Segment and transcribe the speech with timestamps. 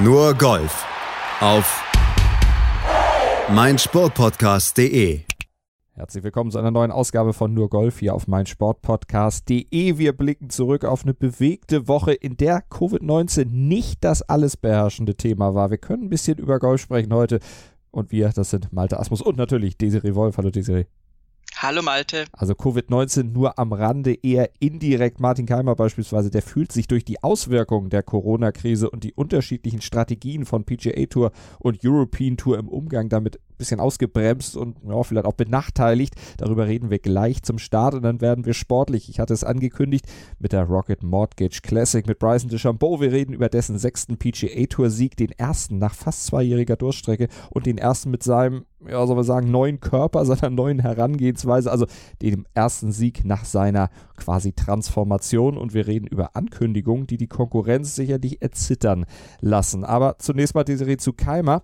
[0.00, 0.86] Nur Golf
[1.40, 1.82] auf
[3.52, 5.22] meinsportpodcast.de.
[5.90, 9.98] Herzlich willkommen zu einer neuen Ausgabe von Nur Golf hier auf meinsportpodcast.de.
[9.98, 15.54] Wir blicken zurück auf eine bewegte Woche, in der Covid-19 nicht das alles beherrschende Thema
[15.54, 15.70] war.
[15.70, 17.40] Wir können ein bisschen über Golf sprechen heute.
[17.90, 20.38] Und wir, das sind Malte Asmus und natürlich Desiree Wolf.
[20.38, 20.84] Hallo Desiree.
[21.60, 22.26] Hallo Malte.
[22.30, 25.18] Also Covid-19 nur am Rande, eher indirekt.
[25.18, 30.46] Martin Keimer beispielsweise, der fühlt sich durch die Auswirkungen der Corona-Krise und die unterschiedlichen Strategien
[30.46, 35.34] von PGA Tour und European Tour im Umgang damit bisschen ausgebremst und ja, vielleicht auch
[35.34, 36.14] benachteiligt.
[36.38, 39.08] Darüber reden wir gleich zum Start und dann werden wir sportlich.
[39.08, 40.06] Ich hatte es angekündigt
[40.38, 43.00] mit der Rocket Mortgage Classic mit Bryson DeChambeau.
[43.00, 47.66] Wir reden über dessen sechsten PGA Tour Sieg, den ersten nach fast zweijähriger Durchstrecke und
[47.66, 51.86] den ersten mit seinem ja, soll man sagen, neuen Körper, seiner neuen Herangehensweise, also
[52.22, 55.56] dem ersten Sieg nach seiner quasi Transformation.
[55.56, 59.06] Und wir reden über Ankündigungen, die die Konkurrenz sicherlich erzittern
[59.40, 59.84] lassen.
[59.84, 61.62] Aber zunächst mal Desiree zu Keimer.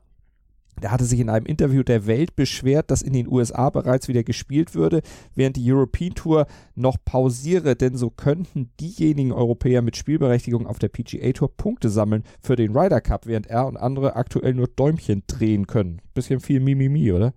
[0.83, 4.25] Der hatte sich in einem Interview der Welt beschwert, dass in den USA bereits wieder
[4.25, 5.03] gespielt würde,
[5.35, 10.89] während die European Tour noch pausiere, denn so könnten diejenigen Europäer mit Spielberechtigung auf der
[10.89, 15.23] PGA Tour Punkte sammeln für den Ryder Cup, während er und andere aktuell nur Däumchen
[15.27, 16.01] drehen können.
[16.15, 17.33] Bisschen viel Mimimi, oder?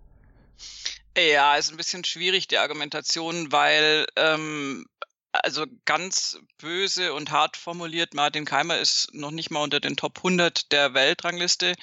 [1.18, 4.86] Ja, ist ein bisschen schwierig die Argumentation, weil ähm,
[5.32, 10.18] also ganz böse und hart formuliert, Martin Keimer ist noch nicht mal unter den Top
[10.18, 11.74] 100 der Weltrangliste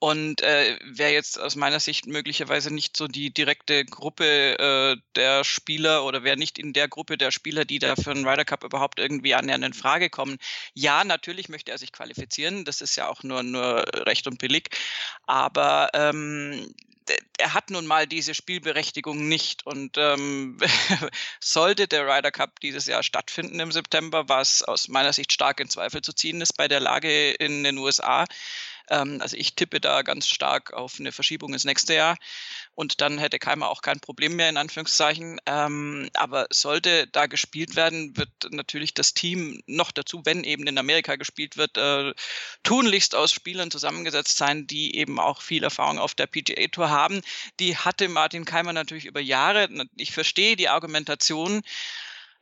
[0.00, 5.44] und äh, wäre jetzt aus meiner Sicht möglicherweise nicht so die direkte Gruppe äh, der
[5.44, 8.62] Spieler oder wäre nicht in der Gruppe der Spieler, die da für einen Ryder Cup
[8.62, 10.38] überhaupt irgendwie annähernd in Frage kommen.
[10.74, 14.70] Ja, natürlich möchte er sich qualifizieren, das ist ja auch nur, nur recht und billig,
[15.26, 16.74] aber ähm,
[17.38, 19.66] er hat nun mal diese Spielberechtigung nicht.
[19.66, 20.58] Und ähm,
[21.40, 25.68] sollte der Ryder Cup dieses Jahr stattfinden im September, was aus meiner Sicht stark in
[25.68, 28.26] Zweifel zu ziehen ist bei der Lage in den USA,
[28.90, 32.16] ähm, also ich tippe da ganz stark auf eine Verschiebung ins nächste Jahr
[32.74, 35.40] und dann hätte Keimer auch kein Problem mehr in Anführungszeichen.
[35.46, 40.78] Ähm, aber sollte da gespielt werden, wird natürlich das Team noch dazu, wenn eben in
[40.78, 42.14] Amerika gespielt wird, äh,
[42.62, 47.20] tunlichst aus Spielern zusammengesetzt sein, die eben auch viel Erfahrung auf der PGA Tour haben.
[47.60, 49.68] Die hatte Martin Keimer natürlich über Jahre.
[49.96, 51.62] Ich verstehe die Argumentation.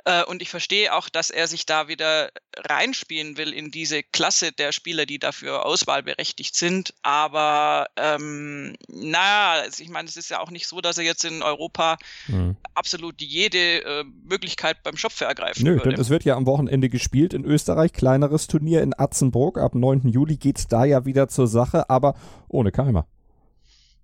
[0.07, 4.53] Äh, und ich verstehe auch, dass er sich da wieder reinspielen will in diese Klasse
[4.53, 6.95] der Spieler, die dafür auswahlberechtigt sind.
[7.03, 11.25] Aber ähm, naja, also ich meine, es ist ja auch nicht so, dass er jetzt
[11.25, 12.57] in Europa mhm.
[12.75, 15.91] absolut jede äh, Möglichkeit beim Schopfe ergreifen Nö, würde.
[15.91, 19.59] denn es wird ja am Wochenende gespielt in Österreich, kleineres Turnier in Atzenbrook.
[19.59, 20.09] Ab 9.
[20.09, 22.15] Juli geht es da ja wieder zur Sache, aber
[22.47, 23.09] ohne Keimer.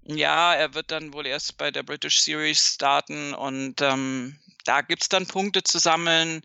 [0.05, 5.03] Ja, er wird dann wohl erst bei der British Series starten und ähm, da gibt
[5.03, 6.43] es dann Punkte zu sammeln.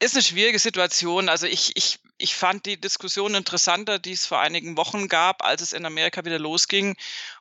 [0.00, 1.28] Ist eine schwierige Situation.
[1.28, 5.62] Also ich, ich, ich fand die Diskussion interessanter, die es vor einigen Wochen gab, als
[5.62, 6.96] es in Amerika wieder losging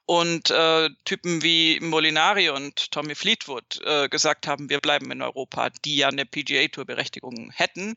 [0.06, 5.70] und äh, Typen wie Molinari und Tommy Fleetwood äh, gesagt haben, wir bleiben in Europa,
[5.86, 7.96] die ja eine PGA-Tour-Berechtigung hätten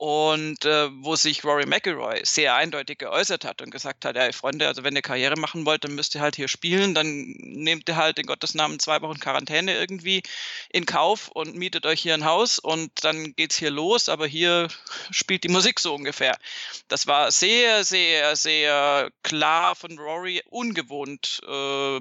[0.00, 4.66] und äh, wo sich Rory McIlroy sehr eindeutig geäußert hat und gesagt hat, ja, Freunde,
[4.66, 7.96] also wenn ihr Karriere machen wollt, dann müsst ihr halt hier spielen, dann nehmt ihr
[7.96, 10.22] halt in Gottes Namen zwei Wochen Quarantäne irgendwie
[10.70, 14.68] in Kauf und mietet euch hier ein Haus und dann geht's hier los, aber hier
[15.10, 16.38] spielt die Musik so ungefähr.
[16.88, 22.00] Das war sehr, sehr, sehr klar von Rory, ungewohnt äh,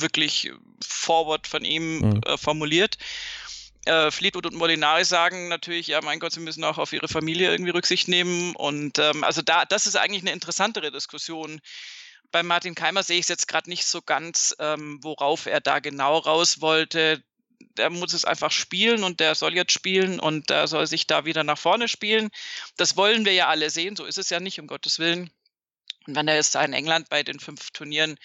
[0.00, 0.50] wirklich
[0.84, 2.20] forward von ihm mhm.
[2.26, 2.98] äh, formuliert
[3.88, 7.50] äh, Fleetwood und Molinari sagen natürlich, ja, mein Gott, sie müssen auch auf ihre Familie
[7.50, 8.54] irgendwie Rücksicht nehmen.
[8.54, 11.60] Und ähm, also da, das ist eigentlich eine interessantere Diskussion.
[12.30, 15.78] Bei Martin Keimer sehe ich es jetzt gerade nicht so ganz, ähm, worauf er da
[15.78, 17.22] genau raus wollte.
[17.76, 21.24] Der muss es einfach spielen und der soll jetzt spielen und der soll sich da
[21.24, 22.28] wieder nach vorne spielen.
[22.76, 25.30] Das wollen wir ja alle sehen, so ist es ja nicht, um Gottes Willen.
[26.06, 28.18] Und wenn er jetzt da in England bei den fünf Turnieren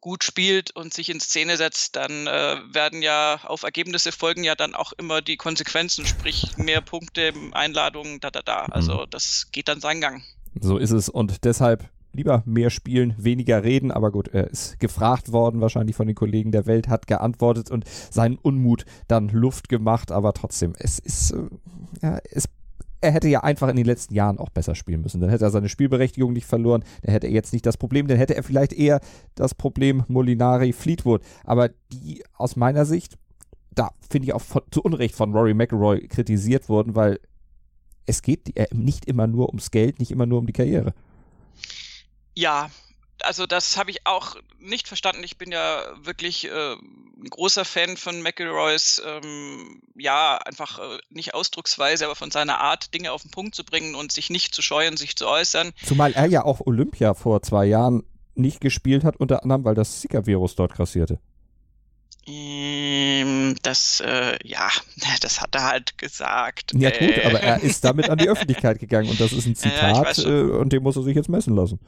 [0.00, 4.54] gut spielt und sich in Szene setzt, dann äh, werden ja auf Ergebnisse folgen ja
[4.54, 8.64] dann auch immer die Konsequenzen, sprich mehr Punkte, Einladungen, da, da, da.
[8.64, 8.72] Mhm.
[8.72, 10.22] Also das geht dann seinen Gang.
[10.60, 15.32] So ist es und deshalb lieber mehr spielen, weniger reden, aber gut, er ist gefragt
[15.32, 20.10] worden, wahrscheinlich von den Kollegen der Welt, hat geantwortet und seinen Unmut dann Luft gemacht,
[20.10, 21.48] aber trotzdem, es ist, äh,
[22.02, 22.46] ja, es
[23.00, 25.20] er hätte ja einfach in den letzten Jahren auch besser spielen müssen.
[25.20, 26.84] Dann hätte er seine Spielberechtigung nicht verloren.
[27.02, 28.06] Dann hätte er jetzt nicht das Problem.
[28.06, 29.00] Dann hätte er vielleicht eher
[29.34, 31.22] das Problem Molinari Fleetwood.
[31.44, 33.16] Aber die aus meiner Sicht,
[33.74, 37.20] da finde ich auch von, zu Unrecht von Rory McIlroy kritisiert wurden, weil
[38.06, 40.92] es geht nicht immer nur ums Geld, nicht immer nur um die Karriere.
[42.34, 42.68] Ja,
[43.24, 45.22] also das habe ich auch nicht verstanden.
[45.24, 51.34] Ich bin ja wirklich äh, ein großer Fan von McElroys, ähm, ja, einfach äh, nicht
[51.34, 54.62] Ausdrucksweise, aber von seiner Art, Dinge auf den Punkt zu bringen und sich nicht zu
[54.62, 55.72] scheuen, sich zu äußern.
[55.84, 58.02] Zumal er ja auch Olympia vor zwei Jahren
[58.34, 61.18] nicht gespielt hat, unter anderem, weil das Zika-Virus dort grassierte.
[62.26, 64.68] Ähm, das, äh, ja,
[65.20, 66.72] das hat er halt gesagt.
[66.74, 69.56] Ja gut, äh, aber er ist damit an die Öffentlichkeit gegangen und das ist ein
[69.56, 71.80] Zitat äh, und dem muss er sich jetzt messen lassen.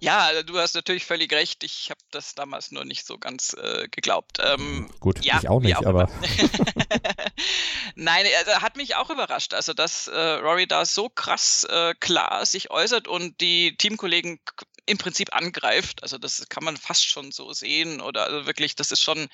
[0.00, 1.62] Ja, also du hast natürlich völlig recht.
[1.62, 4.38] Ich habe das damals nur nicht so ganz äh, geglaubt.
[4.40, 6.10] Ähm, Gut, ja, ich auch nicht, auch aber.
[7.94, 9.52] Nein, also hat mich auch überrascht.
[9.52, 14.40] Also, dass äh, Rory da so krass äh, klar sich äußert und die Teamkollegen
[14.86, 16.02] im Prinzip angreift.
[16.02, 18.00] Also, das kann man fast schon so sehen.
[18.00, 19.28] Oder also wirklich, das ist schon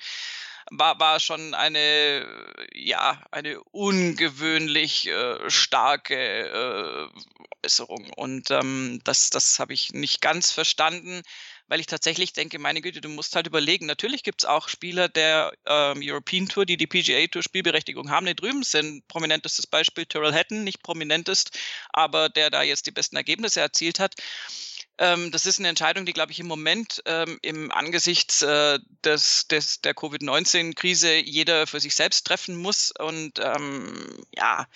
[0.71, 2.25] war, war schon eine,
[2.73, 8.11] ja, eine ungewöhnlich äh, starke äh, Äußerung.
[8.15, 11.21] Und ähm, das, das habe ich nicht ganz verstanden,
[11.67, 13.85] weil ich tatsächlich denke, meine Güte, du musst halt überlegen.
[13.85, 18.25] Natürlich gibt es auch Spieler der ähm, European Tour, die die PGA Tour Spielberechtigung haben,
[18.25, 19.07] die drüben sind.
[19.07, 21.57] Prominentestes Beispiel Terrell Hatton, nicht prominentest,
[21.91, 24.15] aber der da jetzt die besten Ergebnisse erzielt hat.
[24.99, 29.47] Ähm, das ist eine Entscheidung, die, glaube ich, im Moment ähm, im Angesichts äh, des,
[29.47, 32.91] des, der Covid-19-Krise jeder für sich selbst treffen muss.
[32.91, 34.67] Und ähm, ja,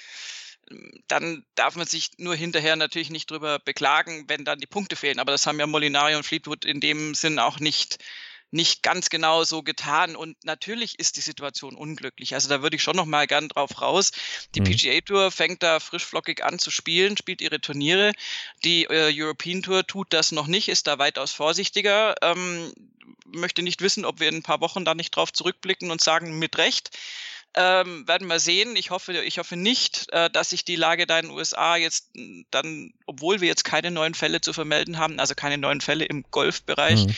[1.07, 5.19] dann darf man sich nur hinterher natürlich nicht drüber beklagen, wenn dann die Punkte fehlen.
[5.19, 7.97] Aber das haben ja Molinari und Fleetwood in dem Sinn auch nicht
[8.51, 10.15] nicht ganz genau so getan.
[10.15, 12.33] Und natürlich ist die Situation unglücklich.
[12.33, 14.11] Also da würde ich schon noch mal gern drauf raus.
[14.55, 14.65] Die mhm.
[14.65, 18.11] PGA Tour fängt da frischflockig an zu spielen, spielt ihre Turniere.
[18.63, 22.15] Die äh, European Tour tut das noch nicht, ist da weitaus vorsichtiger.
[22.21, 22.73] Ähm,
[23.25, 26.37] möchte nicht wissen, ob wir in ein paar Wochen da nicht drauf zurückblicken und sagen,
[26.37, 26.91] mit Recht.
[27.53, 28.77] Ähm, werden wir sehen.
[28.77, 32.09] Ich hoffe, ich hoffe nicht, äh, dass sich die Lage da in den USA jetzt
[32.49, 36.23] dann, obwohl wir jetzt keine neuen Fälle zu vermelden haben, also keine neuen Fälle im
[36.31, 37.15] Golfbereich, mhm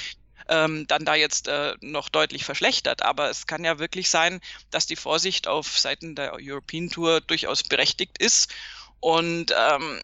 [0.49, 3.01] ähm, dann da jetzt äh, noch deutlich verschlechtert.
[3.01, 4.41] Aber es kann ja wirklich sein,
[4.71, 8.53] dass die Vorsicht auf Seiten der European Tour durchaus berechtigt ist.
[8.99, 10.01] Und ähm,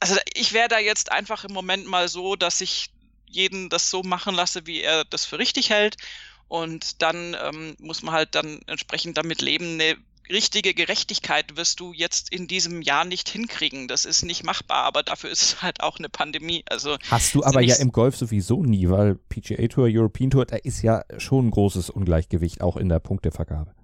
[0.00, 2.90] also ich wäre da jetzt einfach im Moment mal so, dass ich
[3.26, 5.96] jeden das so machen lasse, wie er das für richtig hält.
[6.48, 9.96] Und dann ähm, muss man halt dann entsprechend damit leben, eine
[10.32, 13.86] richtige Gerechtigkeit wirst du jetzt in diesem Jahr nicht hinkriegen.
[13.86, 16.64] Das ist nicht machbar, aber dafür ist es halt auch eine Pandemie.
[16.68, 20.56] Also Hast du aber ja im Golf sowieso nie, weil PGA Tour, European Tour, da
[20.56, 23.74] ist ja schon ein großes Ungleichgewicht auch in der Punktevergabe.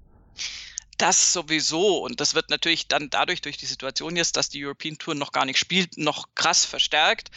[0.96, 1.98] Das sowieso.
[1.98, 5.32] Und das wird natürlich dann dadurch, durch die Situation jetzt, dass die European Tour noch
[5.32, 7.30] gar nicht spielt, noch krass verstärkt.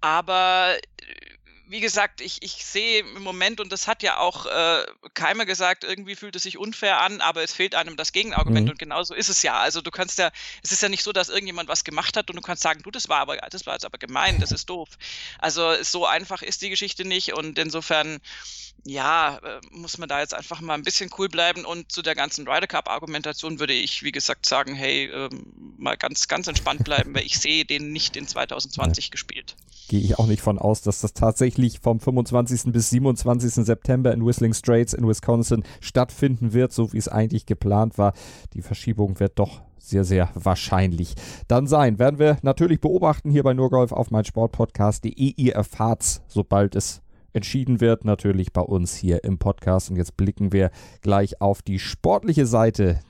[0.00, 0.76] Aber
[1.66, 4.84] wie gesagt, ich, ich sehe im Moment, und das hat ja auch äh,
[5.14, 8.66] Keimer gesagt, irgendwie fühlt es sich unfair an, aber es fehlt einem das Gegenargument.
[8.66, 8.72] Mhm.
[8.72, 9.58] Und genauso ist es ja.
[9.58, 10.30] Also du kannst ja,
[10.62, 12.90] es ist ja nicht so, dass irgendjemand was gemacht hat und du kannst sagen, du,
[12.90, 14.90] das war aber, das war jetzt aber gemein, das ist doof.
[15.38, 17.32] Also so einfach ist die Geschichte nicht.
[17.32, 18.20] Und insofern,
[18.84, 21.64] ja, äh, muss man da jetzt einfach mal ein bisschen cool bleiben.
[21.64, 26.28] Und zu der ganzen Ryder Cup-Argumentation würde ich, wie gesagt, sagen, hey, ähm, mal ganz,
[26.28, 29.10] ganz entspannt bleiben, weil ich sehe den nicht in 2020 ja.
[29.10, 29.56] gespielt
[29.88, 32.72] gehe ich auch nicht von aus, dass das tatsächlich vom 25.
[32.72, 33.64] bis 27.
[33.64, 38.12] September in Whistling Straits in Wisconsin stattfinden wird, so wie es eigentlich geplant war.
[38.54, 41.14] Die Verschiebung wird doch sehr, sehr wahrscheinlich
[41.46, 41.98] dann sein.
[41.98, 45.34] Werden wir natürlich beobachten hier bei Nurgolf auf meinsportpodcast.de.
[45.36, 47.02] Ihr erfahrt's, sobald es
[47.34, 49.90] entschieden wird, natürlich bei uns hier im Podcast.
[49.90, 50.70] Und jetzt blicken wir
[51.02, 53.00] gleich auf die sportliche Seite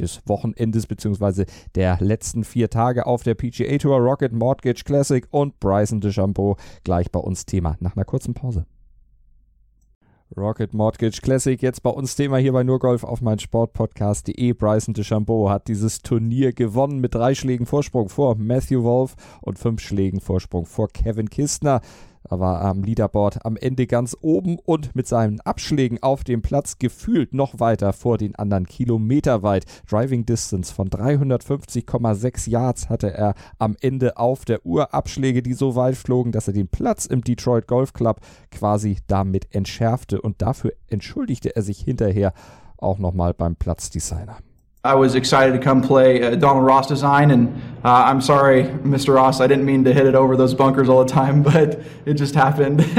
[0.00, 1.44] des Wochenendes bzw.
[1.74, 7.10] der letzten vier Tage auf der PGA Tour Rocket Mortgage Classic und Bryson DeChambeau gleich
[7.10, 8.66] bei uns Thema nach einer kurzen Pause.
[10.36, 14.52] Rocket Mortgage Classic, jetzt bei uns Thema hier bei Nurgolf auf mein Sportpodcast.de.
[14.54, 19.80] Bryson DeChambeau hat dieses Turnier gewonnen mit drei Schlägen Vorsprung vor Matthew Wolf und fünf
[19.80, 21.82] Schlägen Vorsprung vor Kevin Kistner.
[22.28, 26.78] Er war am Leaderboard am Ende ganz oben und mit seinen Abschlägen auf dem Platz
[26.78, 29.66] gefühlt noch weiter vor den anderen kilometerweit.
[29.88, 34.94] Driving Distance von 350,6 Yards hatte er am Ende auf der Uhr.
[34.94, 39.54] Abschläge, die so weit flogen, dass er den Platz im Detroit Golf Club quasi damit
[39.54, 42.32] entschärfte und dafür entschuldigte er sich hinterher
[42.78, 44.38] auch nochmal beim Platzdesigner.
[44.86, 47.48] I was excited to come play uh, Donald Ross design, and
[47.82, 49.14] uh, I'm sorry, Mr.
[49.14, 52.18] Ross, I didn't mean to hit it over those bunkers all the time, but it
[52.18, 52.84] just happened.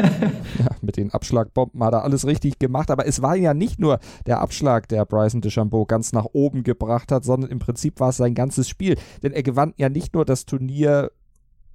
[0.58, 4.00] ja, mit den Abschlagbomben hat er alles richtig gemacht, aber es war ja nicht nur
[4.26, 8.18] der Abschlag, der Bryson DeChambeau ganz nach oben gebracht hat, sondern im Prinzip war es
[8.18, 11.12] sein ganzes Spiel, denn er gewann ja nicht nur das Turnier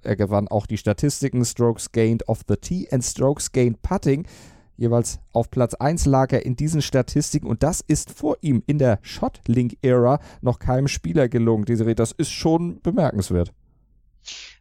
[0.03, 4.25] er gewann auch die Statistiken Strokes Gained off the Tee and Strokes Gained Putting.
[4.81, 8.79] Jeweils auf Platz 1 lag er in diesen Statistiken und das ist vor ihm in
[8.79, 11.65] der Shotlink-Ära noch keinem Spieler gelungen.
[11.65, 13.53] Desiree, das ist schon bemerkenswert.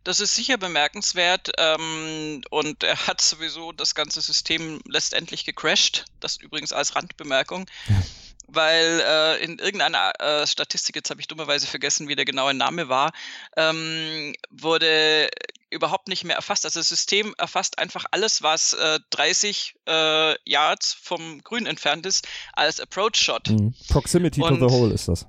[0.05, 6.05] Das ist sicher bemerkenswert ähm, und er hat sowieso das ganze System letztendlich gecrashed.
[6.21, 7.65] Das übrigens als Randbemerkung.
[8.53, 12.89] weil äh, in irgendeiner äh, Statistik, jetzt habe ich dummerweise vergessen, wie der genaue Name
[12.89, 13.12] war,
[13.57, 15.31] ähm, wurde
[15.71, 16.65] überhaupt nicht mehr erfasst.
[16.65, 22.27] Also das System erfasst einfach alles, was äh, 30 äh, Yards vom Grün entfernt ist,
[22.53, 23.49] als Approach Shot.
[23.49, 23.75] Mhm.
[23.89, 25.27] Proximity Und, to the hole ist das.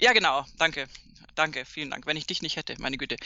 [0.00, 0.88] Ja, genau, danke.
[1.34, 2.06] Danke, vielen Dank.
[2.06, 3.16] Wenn ich dich nicht hätte, meine Güte.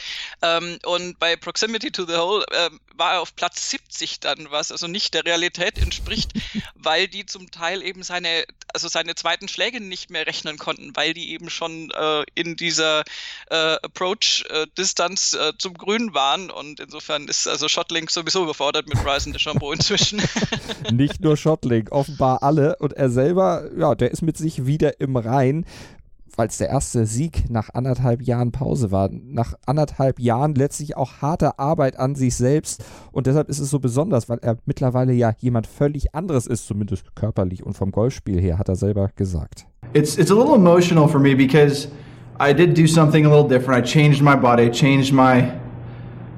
[0.41, 4.71] Ähm, und bei Proximity to the Hole äh, war er auf Platz 70 dann, was
[4.71, 6.31] also nicht der Realität entspricht,
[6.75, 11.13] weil die zum Teil eben seine, also seine zweiten Schläge nicht mehr rechnen konnten, weil
[11.13, 13.03] die eben schon äh, in dieser
[13.49, 16.49] äh, Approach-Distanz äh, zum Grün waren.
[16.49, 20.21] Und insofern ist also Shotlink sowieso überfordert mit Bryson DeChambeau inzwischen.
[20.91, 22.75] nicht nur Shotlink, offenbar alle.
[22.77, 25.65] Und er selber, ja, der ist mit sich wieder im Rein
[26.45, 29.09] es der erste Sieg nach anderthalb Jahren Pause war.
[29.11, 32.83] Nach anderthalb Jahren letztlich auch harte Arbeit an sich selbst.
[33.11, 37.15] Und deshalb ist es so besonders, weil er mittlerweile ja jemand völlig anderes ist, zumindest
[37.15, 39.65] körperlich und vom Golfspiel her, hat er selber gesagt.
[39.93, 41.87] It's, it's a little emotional for me because
[42.39, 43.83] I did do something a little different.
[43.83, 45.51] I changed my body, changed my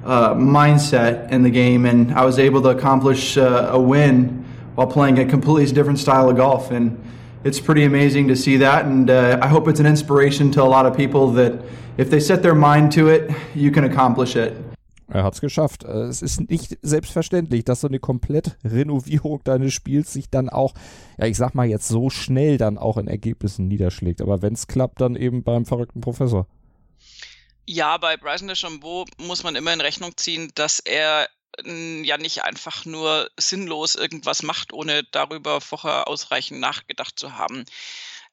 [0.06, 4.88] uh, mindset in the game, and I was able to accomplish uh, a win while
[4.88, 6.72] playing a completely different style of golf.
[6.72, 6.98] And
[7.44, 10.68] it's pretty amazing to see that, and uh, I hope it's an inspiration to a
[10.68, 11.54] lot of people that
[11.98, 14.54] if they set their mind to it, you can accomplish it.
[15.12, 15.84] Er hat es geschafft.
[15.84, 20.74] Äh, es ist nicht selbstverständlich, dass so eine Komplettrenovierung deines Spiels sich dann auch,
[21.18, 24.22] ja, ich sag mal jetzt so schnell dann auch in Ergebnissen niederschlägt.
[24.22, 26.46] Aber wenn es klappt, dann eben beim verrückten Professor.
[27.66, 31.28] Ja, bei Bryson DeChambeau muss man immer in Rechnung ziehen, dass er
[31.66, 37.66] ja nicht einfach nur sinnlos irgendwas macht, ohne darüber vorher ausreichend nachgedacht zu haben.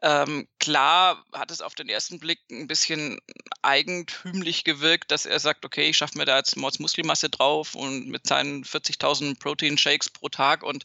[0.03, 3.19] Ähm, klar hat es auf den ersten Blick ein bisschen
[3.63, 8.07] eigentümlich gewirkt, dass er sagt, okay, ich schaffe mir da jetzt Mords Muskelmasse drauf und
[8.09, 10.85] mit seinen 40.000 Protein-Shakes pro Tag und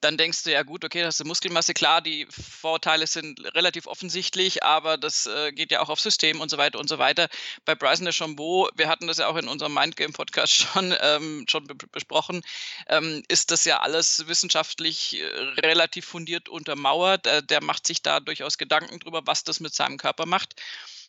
[0.00, 4.62] dann denkst du ja gut, okay, das ist Muskelmasse, klar, die Vorteile sind relativ offensichtlich,
[4.62, 7.28] aber das äh, geht ja auch auf System und so weiter und so weiter.
[7.64, 11.66] Bei Bryson de Chambeau, wir hatten das ja auch in unserem Mindgame-Podcast schon, ähm, schon
[11.92, 12.42] besprochen,
[12.88, 15.24] ähm, ist das ja alles wissenschaftlich äh,
[15.60, 17.26] relativ fundiert untermauert.
[17.26, 20.54] Äh, der macht sich da durchaus Gedanken drüber, was das mit seinem Körper macht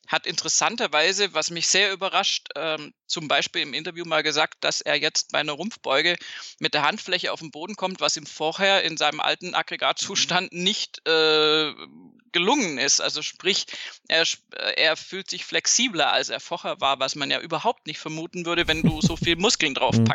[0.07, 4.95] hat interessanterweise, was mich sehr überrascht, ähm, zum Beispiel im Interview mal gesagt, dass er
[4.95, 6.17] jetzt bei einer Rumpfbeuge
[6.59, 11.07] mit der Handfläche auf den Boden kommt, was ihm vorher in seinem alten Aggregatzustand nicht
[11.07, 11.73] äh,
[12.31, 12.99] gelungen ist.
[12.99, 13.65] Also sprich,
[14.07, 14.25] er,
[14.75, 18.67] er fühlt sich flexibler, als er vorher war, was man ja überhaupt nicht vermuten würde,
[18.67, 20.11] wenn du so viel Muskeln drauf mhm.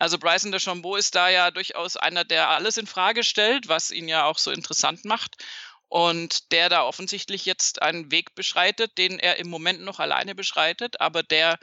[0.00, 3.92] Also Bryson de Chambeau ist da ja durchaus einer, der alles in Frage stellt, was
[3.92, 5.36] ihn ja auch so interessant macht
[5.94, 11.00] und der da offensichtlich jetzt einen Weg beschreitet, den er im Moment noch alleine beschreitet,
[11.00, 11.56] aber der,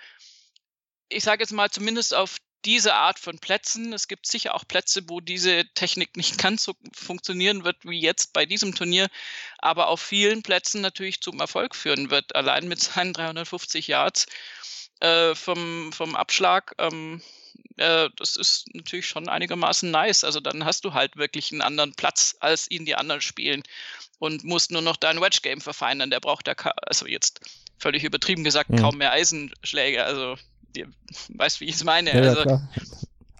[1.09, 5.01] ich sage jetzt mal, zumindest auf diese Art von Plätzen, es gibt sicher auch Plätze,
[5.09, 9.09] wo diese Technik nicht ganz so funktionieren wird wie jetzt bei diesem Turnier,
[9.57, 14.27] aber auf vielen Plätzen natürlich zum Erfolg führen wird, allein mit seinen 350 Yards
[15.01, 16.73] äh, vom, vom Abschlag.
[16.77, 17.21] Ähm,
[17.77, 20.23] äh, das ist natürlich schon einigermaßen nice.
[20.23, 23.63] Also dann hast du halt wirklich einen anderen Platz, als ihn die anderen spielen
[24.19, 26.09] und musst nur noch dein Wedge-Game verfeinern.
[26.09, 27.39] Der braucht ja, also jetzt
[27.77, 28.77] völlig übertrieben gesagt, mhm.
[28.77, 30.03] kaum mehr Eisenschläge.
[30.03, 30.35] Also,
[30.75, 30.87] ihr
[31.29, 32.11] weißt, wie ich es meine.
[32.11, 32.61] Ja, also, ja,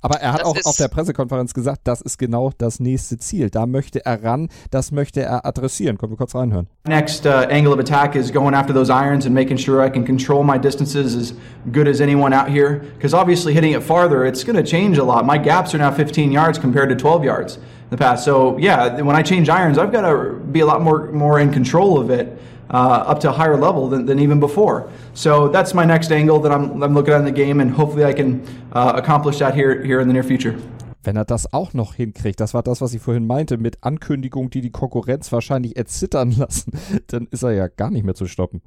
[0.02, 3.50] aber er hat auch auf der Pressekonferenz gesagt, das ist genau das nächste Ziel.
[3.50, 5.98] Da möchte er ran, das möchte er adressieren.
[5.98, 6.68] Können wir kurz reinhören.
[6.88, 10.04] Next uh, angle of attack is going after those irons and making sure I can
[10.04, 11.34] control my distances as
[11.72, 12.82] good as anyone out here.
[12.96, 15.26] Because obviously hitting it farther, it's going to change a lot.
[15.26, 18.26] My gaps are now 15 yards compared to 12 yards in the past.
[18.26, 21.52] So yeah, when I change irons, I've got to be a lot more more in
[21.52, 22.38] control of it.
[22.74, 24.90] Uh, up to a higher level than, than, even before.
[25.14, 28.06] So that's my next angle that I'm, I'm looking at in the game, and hopefully
[28.06, 30.56] I can uh, accomplish that here, here in the near future.
[31.04, 34.52] Wenn er das auch noch hinkriegt, das war das, was ich vorhin meinte, mit Ankündigungen,
[34.52, 36.72] die die Konkurrenz wahrscheinlich erzittern lassen,
[37.08, 38.62] dann ist er ja gar nicht mehr zu stoppen.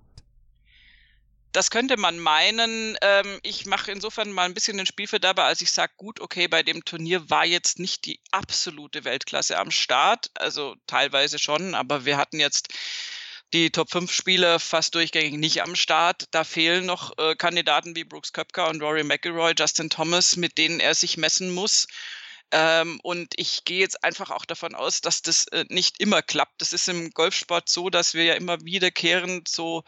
[1.52, 2.98] Das könnte man meinen.
[3.00, 6.64] Ähm, ich mache insofern mal ein bisschen den Spielverderber, als ich sage, gut, okay, bei
[6.64, 10.32] dem Turnier war jetzt nicht die absolute Weltklasse am Start.
[10.34, 12.74] Also teilweise schon, aber wir hatten jetzt
[13.52, 16.24] die Top 5 Spieler fast durchgängig nicht am Start.
[16.30, 20.80] Da fehlen noch äh, Kandidaten wie Brooks Köpker und Rory McIlroy, Justin Thomas, mit denen
[20.80, 21.86] er sich messen muss.
[22.50, 26.60] Ähm, und ich gehe jetzt einfach auch davon aus, dass das äh, nicht immer klappt.
[26.60, 29.82] Das ist im Golfsport so, dass wir ja immer wiederkehrend so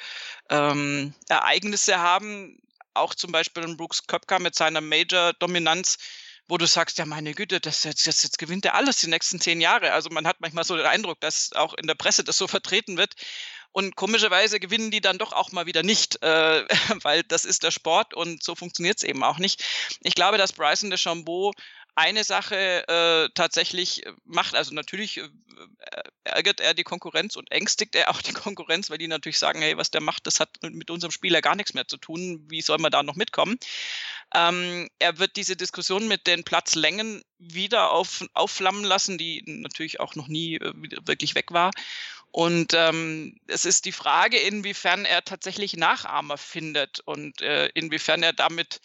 [0.50, 2.58] ähm, Ereignisse haben.
[2.94, 5.98] Auch zum Beispiel Brooks Köpker mit seiner Major-Dominanz
[6.48, 9.40] wo du sagst, ja meine Güte, das jetzt, jetzt, jetzt gewinnt er alles die nächsten
[9.40, 9.92] zehn Jahre.
[9.92, 12.96] Also man hat manchmal so den Eindruck, dass auch in der Presse das so vertreten
[12.96, 13.14] wird.
[13.72, 16.64] Und komischerweise gewinnen die dann doch auch mal wieder nicht, äh,
[17.02, 19.62] weil das ist der Sport und so funktioniert es eben auch nicht.
[20.02, 21.52] Ich glaube, dass Bryson de Chambeau
[21.96, 24.54] eine Sache äh, tatsächlich macht.
[24.54, 25.28] Also natürlich äh,
[26.24, 29.76] ärgert er die Konkurrenz und ängstigt er auch die Konkurrenz, weil die natürlich sagen, hey,
[29.76, 32.44] was der macht, das hat mit unserem Spieler gar nichts mehr zu tun.
[32.48, 33.58] Wie soll man da noch mitkommen?
[34.34, 40.14] Ähm, er wird diese Diskussion mit den Platzlängen wieder auf, aufflammen lassen, die natürlich auch
[40.14, 40.72] noch nie äh,
[41.06, 41.70] wirklich weg war.
[42.30, 48.34] Und ähm, es ist die Frage, inwiefern er tatsächlich Nachahmer findet und äh, inwiefern er
[48.34, 48.82] damit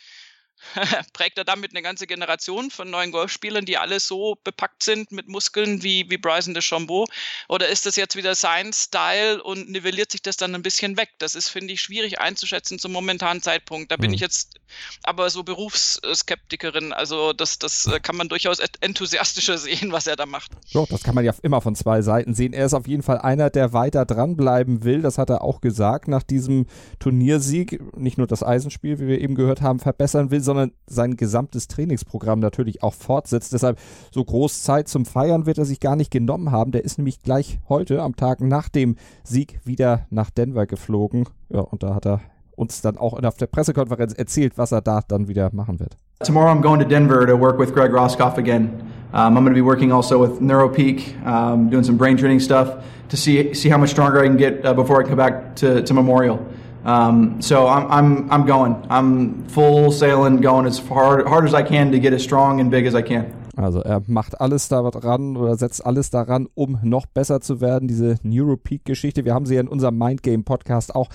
[1.14, 5.28] prägt er damit eine ganze Generation von neuen Golfspielern, die alle so bepackt sind mit
[5.28, 7.06] Muskeln wie, wie Bryson DeChambeau?
[7.50, 11.10] Oder ist das jetzt wieder sein Style und nivelliert sich das dann ein bisschen weg?
[11.18, 13.92] Das ist, finde ich, schwierig einzuschätzen zum momentanen Zeitpunkt.
[13.92, 14.16] Da bin mhm.
[14.16, 14.61] ich jetzt
[15.04, 16.94] aber so Berufsskeptikerin.
[16.94, 20.52] Also das, das äh, kann man durchaus enthusiastischer sehen, was er da macht.
[20.68, 22.54] Ja, das kann man ja immer von zwei Seiten sehen.
[22.54, 25.02] Er ist auf jeden Fall einer, der weiter dranbleiben will.
[25.02, 26.66] Das hat er auch gesagt nach diesem
[27.00, 27.82] Turniersieg.
[27.98, 32.40] Nicht nur das Eisenspiel, wie wir eben gehört haben, verbessern will, sondern sein gesamtes Trainingsprogramm
[32.40, 33.54] natürlich auch fortsetzt.
[33.54, 33.80] Deshalb
[34.12, 36.72] so groß Zeit zum Feiern wird er sich gar nicht genommen haben.
[36.72, 41.28] Der ist nämlich gleich heute am Tag nach dem Sieg wieder nach Denver geflogen.
[41.50, 42.22] Ja, und da hat er
[42.62, 45.98] uns dann auch auf der Pressekonferenz erzählt, was er da dann wieder machen wird.
[46.24, 48.70] Tomorrow I'm going to Denver to work with Greg Roscoff again.
[49.14, 52.82] Um, I'm going to be working also with NeuroPeak, um, doing some brain training stuff
[53.10, 55.82] to see see how much stronger I can get uh, before I come back to,
[55.82, 56.40] to Memorial.
[56.86, 58.76] Um, so I'm, I'm, I'm going.
[58.90, 62.72] I'm full sailing, going as hard, hard as I can to get as strong and
[62.72, 63.34] big as I can.
[63.58, 67.88] Also er macht alles daran oder setzt alles daran, um noch besser zu werden.
[67.88, 71.10] Diese Neuropeak-Geschichte, wir haben sie ja in unserem Mindgame-Podcast auch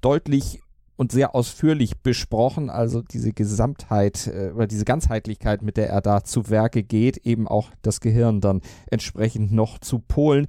[0.00, 0.60] deutlich
[0.96, 2.70] und sehr ausführlich besprochen.
[2.70, 7.48] Also diese Gesamtheit äh, oder diese Ganzheitlichkeit, mit der er da zu Werke geht, eben
[7.48, 8.60] auch das Gehirn dann
[8.90, 10.46] entsprechend noch zu polen.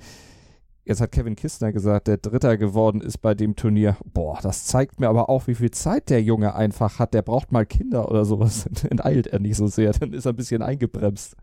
[0.88, 3.98] Jetzt hat Kevin Kistner gesagt, der Dritter geworden ist bei dem Turnier.
[4.06, 7.16] Boah, das zeigt mir aber auch, wie viel Zeit der Junge einfach hat.
[7.16, 8.68] Der braucht mal Kinder oder sowas.
[8.90, 11.36] Enteilt er nicht so sehr, dann ist er ein bisschen eingebremst.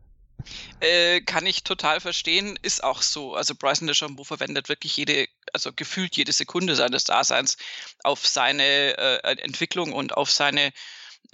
[0.80, 3.34] Äh, kann ich total verstehen, ist auch so.
[3.34, 7.56] Also Bryson DeChambeau verwendet wirklich jede, also gefühlt jede Sekunde seines Daseins
[8.02, 10.72] auf seine äh, Entwicklung und auf seine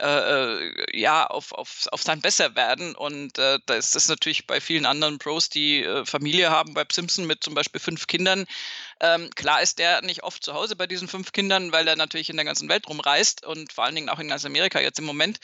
[0.01, 2.95] äh, äh, ja, auf, auf, auf sein Besserwerden.
[2.95, 6.85] Und äh, da ist das natürlich bei vielen anderen Pros, die äh, Familie haben, bei
[6.91, 8.47] Simpson mit zum Beispiel fünf Kindern.
[9.01, 12.31] Ähm, klar ist der nicht oft zu Hause bei diesen fünf Kindern, weil er natürlich
[12.31, 15.05] in der ganzen Welt rumreist und vor allen Dingen auch in ganz Amerika jetzt im
[15.05, 15.41] Moment.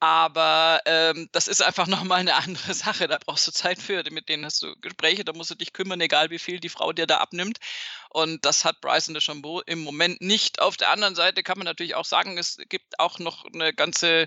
[0.00, 3.08] Aber ähm, das ist einfach nochmal eine andere Sache.
[3.08, 4.02] Da brauchst du Zeit für.
[4.10, 6.92] Mit denen hast du Gespräche, da musst du dich kümmern, egal wie viel die Frau
[6.92, 7.58] dir da abnimmt.
[8.16, 10.58] Und das hat Bryson de Chambeau im Moment nicht.
[10.62, 14.26] Auf der anderen Seite kann man natürlich auch sagen, es gibt auch noch eine ganze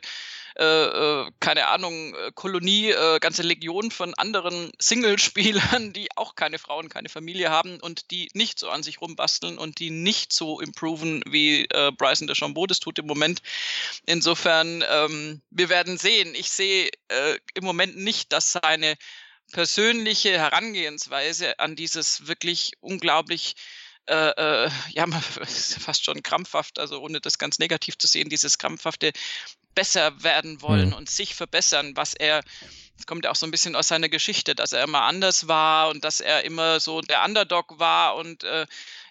[0.59, 6.59] äh, äh, keine Ahnung, äh, Kolonie, äh, ganze Legion von anderen Single-Spielern, die auch keine
[6.59, 10.59] Frauen, keine Familie haben und die nicht so an sich rumbasteln und die nicht so
[10.59, 13.41] improven, wie äh, Bryson de Chambeau das tut im Moment.
[14.05, 16.35] Insofern, ähm, wir werden sehen.
[16.35, 18.97] Ich sehe äh, im Moment nicht, dass seine
[19.51, 23.55] persönliche Herangehensweise an dieses wirklich unglaublich
[24.09, 29.11] äh, äh, ja, fast schon krampfhaft, also ohne das ganz negativ zu sehen, dieses krampfhafte
[29.75, 30.95] besser werden wollen mhm.
[30.95, 32.43] und sich verbessern, was er,
[32.97, 35.89] das kommt ja auch so ein bisschen aus seiner Geschichte, dass er immer anders war
[35.89, 38.65] und dass er immer so der Underdog war und äh,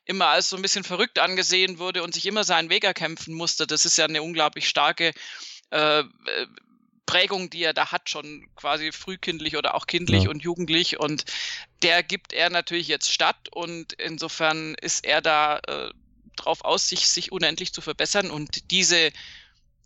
[0.05, 3.67] immer als so ein bisschen verrückt angesehen wurde und sich immer seinen Weg erkämpfen musste.
[3.67, 5.13] Das ist ja eine unglaublich starke
[5.71, 6.03] äh,
[7.09, 10.31] Prägung, die er da hat, schon quasi frühkindlich oder auch kindlich ja.
[10.31, 11.01] und jugendlich.
[11.01, 11.25] Und
[11.83, 15.91] der gibt er natürlich jetzt statt und insofern ist er da äh,
[16.37, 19.11] drauf aus, sich, sich unendlich zu verbessern und diese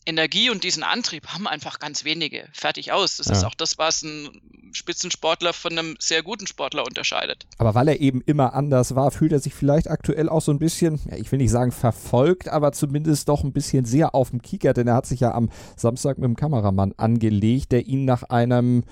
[0.05, 2.49] Energie und diesen Antrieb haben einfach ganz wenige.
[2.53, 3.19] Fertig aus.
[3.19, 3.33] Das ja.
[3.35, 4.41] ist auch das, was ein
[4.73, 7.47] Spitzensportler von einem sehr guten Sportler unterscheidet.
[7.59, 10.59] Aber weil er eben immer anders war, fühlt er sich vielleicht aktuell auch so ein
[10.59, 14.73] bisschen, ich will nicht sagen verfolgt, aber zumindest doch ein bisschen sehr auf dem Kieker,
[14.73, 18.85] denn er hat sich ja am Samstag mit dem Kameramann angelegt, der ihn nach einem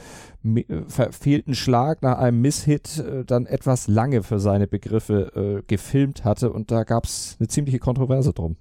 [0.44, 6.24] äh, verfehlten Schlag, nach einem Misshit äh, dann etwas lange für seine Begriffe äh, gefilmt
[6.24, 8.56] hatte und da gab es eine ziemliche Kontroverse drum.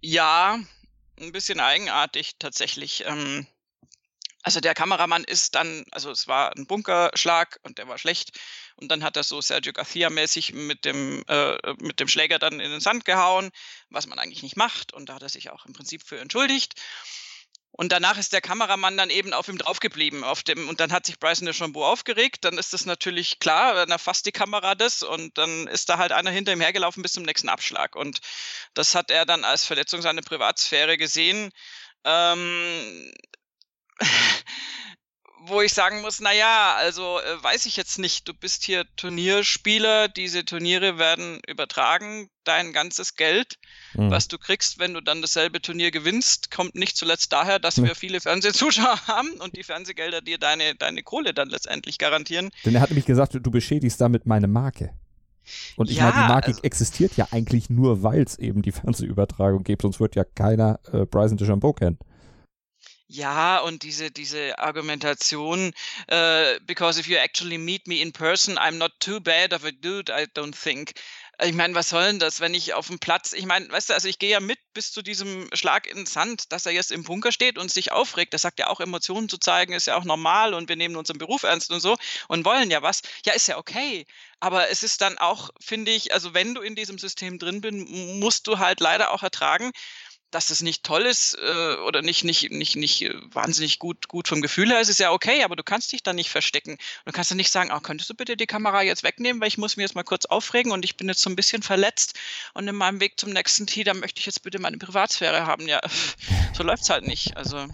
[0.00, 0.58] Ja,
[1.20, 3.04] ein bisschen eigenartig tatsächlich.
[3.06, 3.46] Ähm,
[4.42, 8.38] also der Kameramann ist dann, also es war ein Bunkerschlag und der war schlecht.
[8.76, 12.70] Und dann hat er so Sergio Garcia-mäßig mit dem, äh, mit dem Schläger dann in
[12.70, 13.50] den Sand gehauen,
[13.88, 14.92] was man eigentlich nicht macht.
[14.92, 16.74] Und da hat er sich auch im Prinzip für entschuldigt.
[17.76, 20.22] Und danach ist der Kameramann dann eben auf ihm draufgeblieben.
[20.22, 22.44] Auf dem, und dann hat sich Bryson DeChambeau aufgeregt.
[22.44, 26.12] Dann ist das natürlich klar, dann erfasst die Kamera das und dann ist da halt
[26.12, 27.96] einer hinter ihm hergelaufen bis zum nächsten Abschlag.
[27.96, 28.20] Und
[28.74, 31.50] das hat er dann als Verletzung seiner Privatsphäre gesehen.
[32.04, 33.12] Ähm,
[35.46, 40.08] wo ich sagen muss, naja, also äh, weiß ich jetzt nicht, du bist hier Turnierspieler,
[40.08, 43.58] diese Turniere werden übertragen, dein ganzes Geld,
[43.94, 44.10] mhm.
[44.10, 47.94] was du kriegst, wenn du dann dasselbe Turnier gewinnst, kommt nicht zuletzt daher, dass wir
[47.94, 52.50] viele Fernsehzuschauer haben und die Fernsehgelder dir deine, deine Kohle dann letztendlich garantieren.
[52.64, 54.92] Denn er hat nämlich gesagt, du beschädigst damit meine Marke.
[55.76, 58.72] Und ich ja, meine, die Marke also, existiert ja eigentlich nur, weil es eben die
[58.72, 61.98] Fernsehübertragung gibt, sonst wird ja keiner äh, Bryson DeChambeau kennen.
[63.06, 65.72] Ja, und diese, diese Argumentation,
[66.08, 69.70] äh, because if you actually meet me in person, I'm not too bad of a
[69.72, 70.94] dude, I don't think.
[71.42, 73.94] Ich meine, was soll denn das, wenn ich auf dem Platz, ich meine, weißt du,
[73.94, 77.02] also ich gehe ja mit bis zu diesem Schlag ins Sand, dass er jetzt im
[77.02, 78.32] Bunker steht und sich aufregt.
[78.32, 81.18] Das sagt ja auch, Emotionen zu zeigen ist ja auch normal und wir nehmen unseren
[81.18, 81.96] Beruf ernst und so
[82.28, 83.02] und wollen ja was.
[83.26, 84.06] Ja, ist ja okay.
[84.40, 87.74] Aber es ist dann auch, finde ich, also wenn du in diesem System drin bist,
[87.88, 89.72] musst du halt leider auch ertragen,
[90.34, 94.26] dass es nicht toll ist äh, oder nicht, nicht, nicht, nicht äh, wahnsinnig gut, gut
[94.26, 96.76] vom Gefühl her ist, ist ja okay, aber du kannst dich da nicht verstecken.
[97.04, 99.58] Du kannst dann nicht sagen, oh, könntest du bitte die Kamera jetzt wegnehmen, weil ich
[99.58, 102.18] muss mich jetzt mal kurz aufregen und ich bin jetzt so ein bisschen verletzt
[102.52, 105.68] und in meinem Weg zum nächsten Tee, da möchte ich jetzt bitte meine Privatsphäre haben.
[105.68, 105.80] Ja,
[106.52, 107.36] so läuft es halt nicht.
[107.36, 107.66] Also.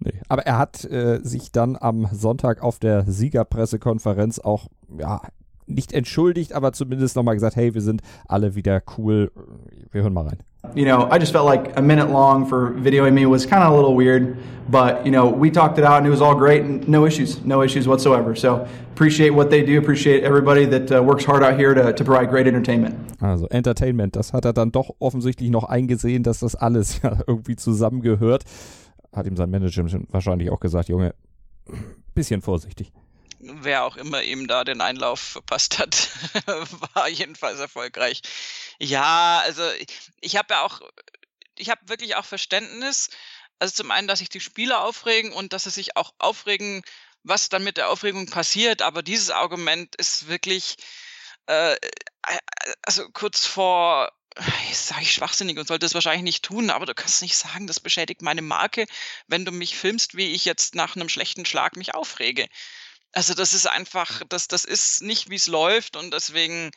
[0.00, 0.20] Nee.
[0.28, 4.66] Aber er hat äh, sich dann am Sonntag auf der Siegerpressekonferenz auch
[4.98, 5.22] ja,
[5.66, 9.30] nicht entschuldigt, aber zumindest nochmal gesagt, hey, wir sind alle wieder cool.
[9.92, 10.42] Wir hören mal rein.
[10.74, 13.72] You know, I just felt like a minute long for videoing me was kind of
[13.72, 14.36] a little weird,
[14.68, 17.44] but you know, we talked it out and it was all great and no issues,
[17.44, 18.34] no issues whatsoever.
[18.34, 22.04] So appreciate what they do, appreciate everybody that uh, works hard out here to, to
[22.04, 22.96] provide great entertainment.
[23.22, 27.56] Also Entertainment, das hat er dann doch offensichtlich noch eingesehen, dass das alles ja irgendwie
[27.56, 28.44] zusammengehört.
[29.14, 31.14] Hat ihm sein Manager wahrscheinlich auch gesagt, Junge,
[32.14, 32.92] bisschen vorsichtig
[33.62, 36.10] wer auch immer ihm da den Einlauf verpasst hat,
[36.94, 38.22] war jedenfalls erfolgreich.
[38.78, 39.62] Ja, also
[40.20, 40.80] ich habe ja auch,
[41.56, 43.10] ich habe wirklich auch Verständnis.
[43.58, 46.82] Also zum einen, dass sich die Spieler aufregen und dass sie sich auch aufregen,
[47.24, 48.82] was dann mit der Aufregung passiert.
[48.82, 50.76] Aber dieses Argument ist wirklich,
[51.46, 51.76] äh,
[52.82, 54.12] also kurz vor
[54.72, 57.80] sage ich schwachsinnig und sollte es wahrscheinlich nicht tun, aber du kannst nicht sagen, das
[57.80, 58.86] beschädigt meine Marke,
[59.26, 62.48] wenn du mich filmst, wie ich jetzt nach einem schlechten Schlag mich aufrege.
[63.12, 66.70] Also das ist einfach, das, das ist nicht, wie es läuft und deswegen,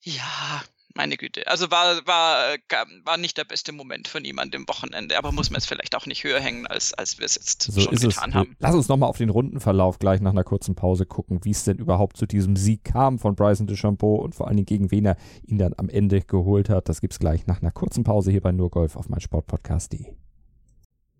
[0.00, 0.62] ja,
[0.94, 1.46] meine Güte.
[1.46, 2.56] Also war, war,
[3.04, 5.94] war nicht der beste Moment von ihm an dem Wochenende, aber muss man es vielleicht
[5.94, 8.34] auch nicht höher hängen, als, als wir es jetzt so schon getan es.
[8.34, 8.56] haben.
[8.58, 11.78] Lass uns nochmal auf den Rundenverlauf gleich nach einer kurzen Pause gucken, wie es denn
[11.78, 15.16] überhaupt zu diesem Sieg kam von Bryson DeChambeau und vor allen Dingen gegen wen er
[15.46, 16.88] ihn dann am Ende geholt hat.
[16.88, 20.14] Das gibt es gleich nach einer kurzen Pause hier bei Nurgolf auf meinsportpodcast.de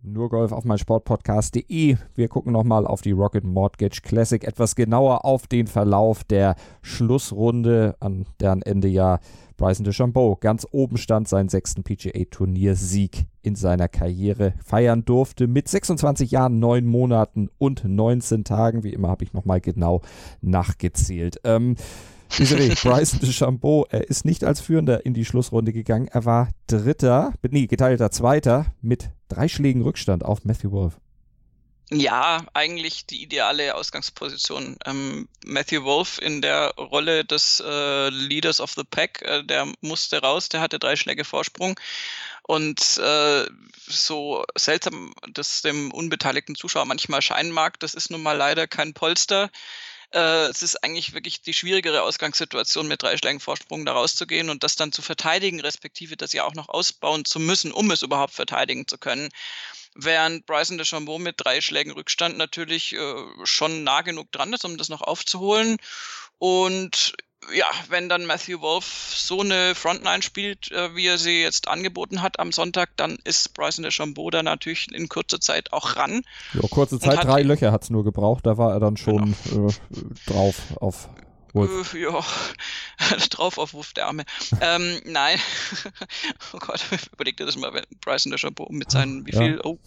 [0.03, 1.97] nur Golf auf meinsportpodcast.de.
[2.15, 7.97] Wir gucken nochmal auf die Rocket Mortgage Classic, etwas genauer auf den Verlauf der Schlussrunde,
[8.01, 9.21] an deren Ende ja
[9.57, 15.47] Bryson DeChambeau ganz oben stand, seinen sechsten PGA-Turniersieg in seiner Karriere feiern durfte.
[15.47, 18.83] Mit 26 Jahren, 9 Monaten und 19 Tagen.
[18.83, 20.01] Wie immer habe ich nochmal genau
[20.41, 21.41] nachgezählt.
[21.45, 21.77] Ähm,
[22.39, 26.09] Desiree, Bryson DeChambeau, er ist nicht als Führender in die Schlussrunde gegangen.
[26.09, 30.99] Er war Dritter, nee, geteilter Zweiter mit drei Schlägen Rückstand auf Matthew Wolf.
[31.95, 34.79] Ja, eigentlich die ideale Ausgangsposition.
[34.87, 40.23] Ähm, Matthew Wolf in der Rolle des äh, Leaders of the Pack, äh, der musste
[40.23, 41.79] raus, der hatte drei Schläge Vorsprung.
[42.45, 43.47] Und äh,
[43.87, 48.95] so seltsam das dem unbeteiligten Zuschauer manchmal scheinen mag, das ist nun mal leider kein
[48.95, 49.51] Polster.
[50.13, 54.63] Äh, es ist eigentlich wirklich die schwierigere Ausgangssituation, mit drei Schlägen Vorsprung da rauszugehen und
[54.63, 58.35] das dann zu verteidigen, respektive das ja auch noch ausbauen zu müssen, um es überhaupt
[58.35, 59.31] verteidigen zu können.
[59.95, 64.77] Während Bryson DeChambeau mit drei Schlägen Rückstand natürlich äh, schon nah genug dran ist, um
[64.79, 65.79] das noch aufzuholen.
[66.39, 67.15] Und
[67.55, 72.23] ja, wenn dann Matthew Wolf so eine Frontline spielt, äh, wie er sie jetzt angeboten
[72.23, 76.23] hat am Sonntag, dann ist Bryson DeChambeau da natürlich in kurzer Zeit auch ran.
[76.55, 79.69] Ja, kurze Zeit, drei Löcher hat es nur gebraucht, da war er dann schon genau.
[79.69, 79.73] äh,
[80.27, 81.09] drauf auf
[81.53, 81.95] Wolf.
[81.95, 82.25] Äh, ja,
[83.31, 84.25] drauf auf Wurf der Arme.
[84.61, 85.39] ähm, nein.
[86.53, 89.65] oh Gott, überleg dir das mal, wenn Bryson DeChambeau mit seinen, wie viel, ja.
[89.65, 89.79] oh,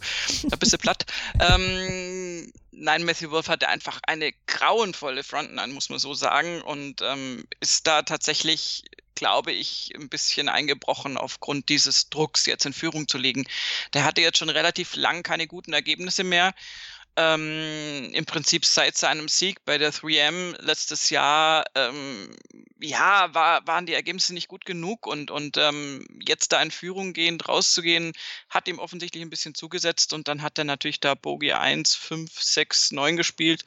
[0.43, 1.05] da bist du platt.
[1.39, 7.45] Ähm, nein, Matthew Wolf hatte einfach eine grauenvolle Frontline, muss man so sagen, und ähm,
[7.59, 8.83] ist da tatsächlich,
[9.15, 13.45] glaube ich, ein bisschen eingebrochen aufgrund dieses Drucks, jetzt in Führung zu liegen.
[13.93, 16.53] Der hatte jetzt schon relativ lang keine guten Ergebnisse mehr
[17.17, 22.35] ähm, im Prinzip seit seinem Sieg bei der 3M letztes Jahr, ähm,
[22.79, 27.13] ja, war, waren die Ergebnisse nicht gut genug und, und ähm, jetzt da in Führung
[27.13, 28.11] gehend rauszugehen,
[28.49, 32.41] hat ihm offensichtlich ein bisschen zugesetzt und dann hat er natürlich da Bogie 1, 5,
[32.41, 33.63] 6, 9 gespielt.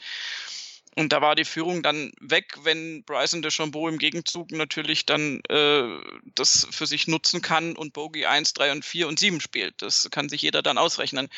[0.99, 5.97] Und da war die Führung dann weg, wenn Bryson DeChambeau im Gegenzug natürlich dann äh,
[6.35, 9.81] das für sich nutzen kann und Bogey 1, 3 und 4 und 7 spielt.
[9.81, 11.29] Das kann sich jeder dann ausrechnen.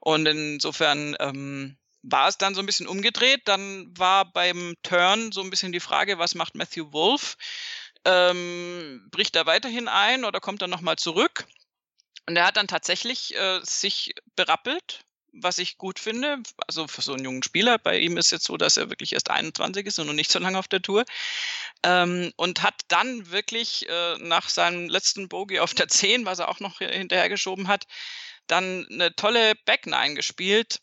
[0.00, 3.42] Und insofern, ähm, war es dann so ein bisschen umgedreht.
[3.44, 7.36] Dann war beim Turn so ein bisschen die Frage, was macht Matthew Wolf?
[8.06, 11.46] Ähm, bricht er weiterhin ein oder kommt er nochmal zurück?
[12.26, 16.38] Und er hat dann tatsächlich äh, sich berappelt, was ich gut finde.
[16.66, 17.78] Also für so einen jungen Spieler.
[17.78, 20.38] Bei ihm ist jetzt so, dass er wirklich erst 21 ist und noch nicht so
[20.38, 21.04] lange auf der Tour.
[21.82, 26.48] Ähm, und hat dann wirklich äh, nach seinem letzten Bogey auf der 10, was er
[26.48, 27.86] auch noch hinterhergeschoben hat,
[28.46, 30.80] dann eine tolle Back Nine gespielt.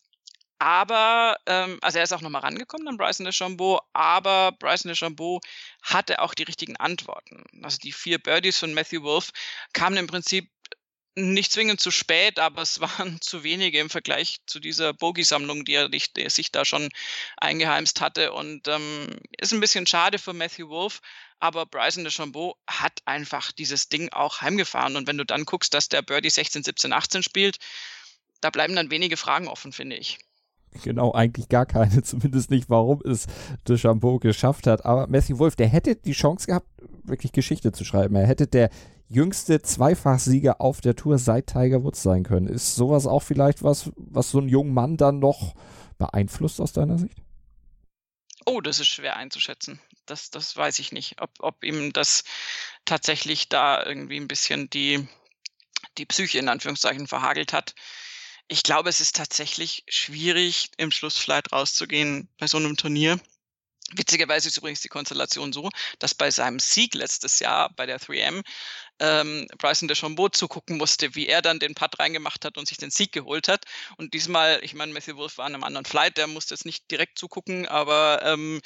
[0.60, 5.39] Aber, ähm, also er ist auch nochmal rangekommen an Bryson DeChambeau, aber Bryson DeChambeau
[5.83, 7.43] hatte auch die richtigen Antworten.
[7.62, 9.29] Also die vier Birdies von Matthew Wolf
[9.73, 10.49] kamen im Prinzip
[11.17, 15.73] nicht zwingend zu spät, aber es waren zu wenige im Vergleich zu dieser Bogey-Sammlung, die
[15.73, 16.89] er, die er, sich da schon
[17.38, 18.34] eingeheimst hatte.
[18.34, 21.01] Und ähm, ist ein bisschen schade für Matthew Wolf,
[21.39, 24.95] aber Bryson DeChambeau hat einfach dieses Ding auch heimgefahren.
[24.95, 27.58] Und wenn du dann guckst, dass der Birdie 16, 17, 18 spielt,
[28.41, 30.19] da bleiben dann wenige Fragen offen, finde ich.
[30.84, 33.25] Genau, eigentlich gar keine, zumindest nicht, warum es
[33.67, 34.86] DeChambeau geschafft hat.
[34.86, 36.67] Aber Matthew Wolf, der hätte die Chance gehabt,
[37.07, 38.15] wirklich Geschichte zu schreiben.
[38.15, 38.69] Er hätte der
[39.09, 42.47] jüngste Zweifachsieger auf der Tour seit Tiger Woods sein können.
[42.47, 45.53] Ist sowas auch vielleicht was, was so einen jungen Mann dann noch
[45.97, 47.17] beeinflusst aus deiner Sicht?
[48.45, 49.81] Oh, das ist schwer einzuschätzen.
[50.05, 52.23] Das, das weiß ich nicht, ob, ob ihm das
[52.85, 55.05] tatsächlich da irgendwie ein bisschen die,
[55.97, 57.75] die Psyche in Anführungszeichen verhagelt hat.
[58.47, 63.19] Ich glaube, es ist tatsächlich schwierig, im Schluss vielleicht rauszugehen bei so einem Turnier.
[63.95, 65.69] Witzigerweise ist übrigens die Konstellation so,
[66.00, 68.43] dass bei seinem Sieg letztes Jahr bei der 3M
[69.00, 72.91] ähm, Bryson DeChambeau zugucken musste, wie er dann den Putt reingemacht hat und sich den
[72.91, 73.63] Sieg geholt hat.
[73.97, 76.89] Und diesmal, ich meine, Matthew Wolf war an einem anderen Flight, der musste jetzt nicht
[76.91, 78.62] direkt zugucken, aber ähm,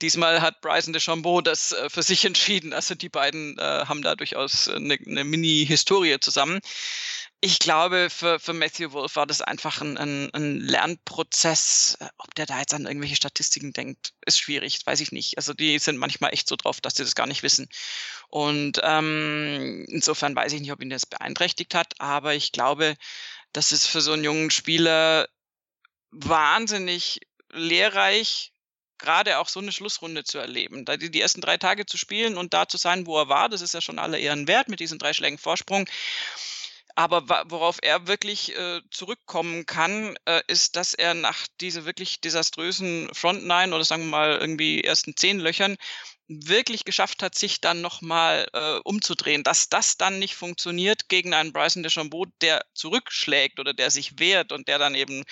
[0.00, 2.72] diesmal hat Bryson DeChambeau das äh, für sich entschieden.
[2.72, 6.60] Also die beiden äh, haben da durchaus eine, eine Mini-Historie zusammen
[7.44, 11.98] ich glaube, für, für Matthew Wolf war das einfach ein, ein, ein, Lernprozess.
[12.18, 15.36] Ob der da jetzt an irgendwelche Statistiken denkt, ist schwierig, weiß ich nicht.
[15.38, 17.68] Also die sind manchmal echt so drauf, dass sie das gar nicht wissen.
[18.28, 22.94] Und ähm, insofern weiß ich nicht, ob ihn das beeinträchtigt hat, aber ich glaube,
[23.52, 25.28] das ist für so einen jungen Spieler
[26.12, 28.52] wahnsinnig lehrreich,
[28.98, 30.84] gerade auch so eine Schlussrunde zu erleben.
[30.84, 33.62] Die, die ersten drei Tage zu spielen und da zu sein, wo er war, das
[33.62, 35.88] ist ja schon alle Ehren wert mit diesen drei Schlägen Vorsprung.
[36.94, 43.08] Aber worauf er wirklich äh, zurückkommen kann, äh, ist, dass er nach dieser wirklich desaströsen
[43.14, 45.76] Front Nine oder sagen wir mal irgendwie ersten zehn Löchern
[46.28, 49.42] wirklich geschafft hat, sich dann nochmal äh, umzudrehen.
[49.42, 54.52] Dass das dann nicht funktioniert gegen einen Bryson DeChambeau, der zurückschlägt oder der sich wehrt
[54.52, 55.24] und der dann eben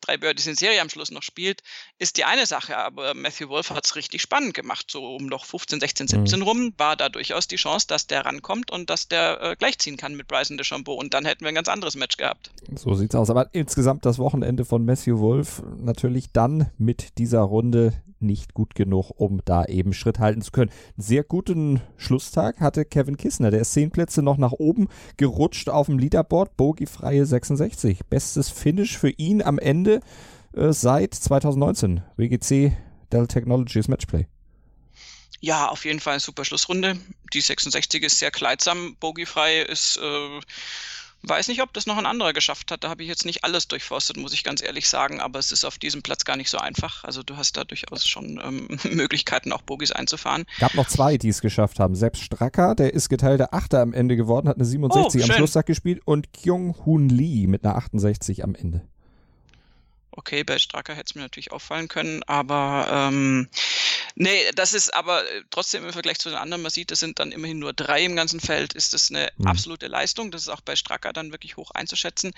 [0.00, 1.62] drei Birdies in Serie am Schluss noch spielt,
[1.98, 2.76] ist die eine Sache.
[2.76, 4.86] Aber Matthew Wolf hat es richtig spannend gemacht.
[4.90, 6.44] So um noch 15, 16, 17 mhm.
[6.44, 10.14] rum war da durchaus die Chance, dass der rankommt und dass der äh, gleichziehen kann
[10.14, 10.94] mit Bryson DeChambeau.
[10.94, 12.50] Und dann hätten wir ein ganz anderes Match gehabt.
[12.74, 13.30] So sieht's aus.
[13.30, 19.10] Aber insgesamt das Wochenende von Matthew Wolf natürlich dann mit dieser Runde nicht gut genug,
[19.16, 20.70] um da eben Schritt halten zu können.
[20.96, 23.50] Sehr guten Schlusstag hatte Kevin Kissner.
[23.50, 26.56] Der ist zehn Plätze noch nach oben gerutscht auf dem Leaderboard.
[26.56, 28.06] Bogiefreie 66.
[28.06, 30.00] Bestes Finish für ihn am Ende äh,
[30.72, 32.02] seit 2019.
[32.16, 32.76] WGC
[33.12, 34.26] Dell Technologies Matchplay.
[35.40, 36.96] Ja, auf jeden Fall eine super Schlussrunde.
[37.32, 38.96] Die 66 ist sehr kleidsam.
[38.98, 40.40] Bogiefrei ist äh,
[41.28, 42.84] Weiß nicht, ob das noch ein anderer geschafft hat.
[42.84, 45.20] Da habe ich jetzt nicht alles durchforstet, muss ich ganz ehrlich sagen.
[45.20, 47.02] Aber es ist auf diesem Platz gar nicht so einfach.
[47.02, 50.44] Also du hast da durchaus schon ähm, Möglichkeiten, auch Bogies einzufahren.
[50.60, 51.96] Gab noch zwei, die es geschafft haben.
[51.96, 55.66] Selbst Stracker, der ist geteilter Achter am Ende geworden, hat eine 67 oh, am Schlusstag
[55.66, 58.86] gespielt und Kyung Hoon Lee mit einer 68 am Ende.
[60.16, 63.48] Okay, bei Stracker hätte es mir natürlich auffallen können, aber ähm,
[64.18, 67.18] Nee, das ist aber äh, trotzdem im Vergleich zu den anderen, man sieht, es sind
[67.18, 69.46] dann immerhin nur drei im ganzen Feld, ist das eine mhm.
[69.46, 70.30] absolute Leistung.
[70.30, 72.32] Das ist auch bei Stracker dann wirklich hoch einzuschätzen.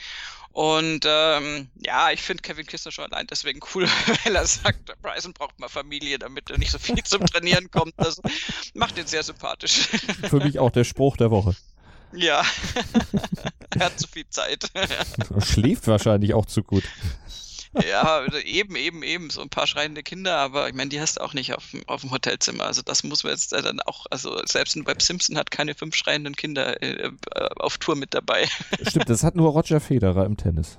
[0.51, 3.87] Und ähm, ja, ich finde Kevin Kistner schon allein deswegen cool,
[4.25, 7.95] weil er sagt, Bryson braucht mal Familie, damit er nicht so viel zum Trainieren kommt.
[7.97, 8.21] Das
[8.75, 9.89] macht ihn sehr sympathisch.
[10.29, 11.55] Für mich auch der Spruch der Woche.
[12.13, 12.45] Ja,
[13.79, 14.69] er hat zu viel Zeit.
[15.47, 16.83] Schläft wahrscheinlich auch zu gut
[17.89, 21.23] ja, eben, eben, eben, so ein paar schreiende Kinder, aber ich meine, die hast du
[21.23, 22.65] auch nicht auf, auf dem Hotelzimmer.
[22.65, 25.95] Also das muss man jetzt dann auch, also selbst ein Web Simpson hat keine fünf
[25.95, 27.11] schreienden Kinder äh,
[27.57, 28.49] auf Tour mit dabei.
[28.87, 30.79] Stimmt, das hat nur Roger Federer im Tennis.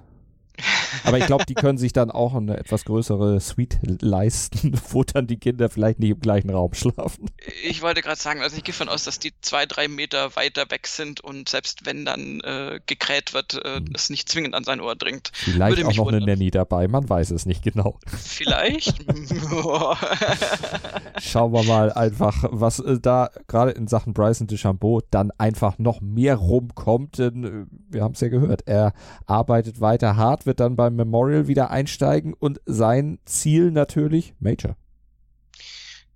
[1.03, 5.27] Aber ich glaube, die können sich dann auch eine etwas größere Suite leisten, wo dann
[5.27, 7.29] die Kinder vielleicht nicht im gleichen Raum schlafen.
[7.63, 10.69] Ich wollte gerade sagen, also ich gehe von aus, dass die zwei, drei Meter weiter
[10.69, 13.89] weg sind und selbst wenn dann äh, gekräht wird, äh, hm.
[13.93, 15.31] es nicht zwingend an sein Ohr dringt.
[15.33, 16.23] Vielleicht Würde auch noch wundern.
[16.23, 17.99] eine Nanny dabei, man weiß es nicht genau.
[18.07, 18.99] Vielleicht.
[21.19, 26.01] Schauen wir mal einfach, was äh, da gerade in Sachen Bryson DeChambeau dann einfach noch
[26.01, 28.93] mehr rumkommt, denn äh, wir haben es ja gehört, er
[29.25, 34.75] arbeitet weiter hart, wird dann beim Memorial wieder einsteigen und sein Ziel natürlich Major.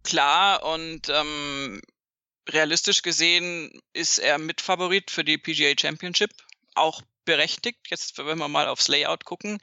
[0.04, 1.80] Klar, und ähm,
[2.50, 6.32] realistisch gesehen ist er Mitfavorit für die PGA Championship.
[6.74, 9.60] Auch berechtigt, jetzt wenn wir mal aufs Layout gucken.